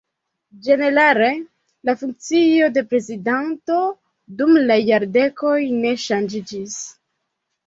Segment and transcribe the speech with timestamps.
[0.67, 1.27] Ĝenerale
[1.89, 3.77] la funkcio de prezidanto
[4.41, 6.81] dum la jardekoj ne ŝanĝiĝis.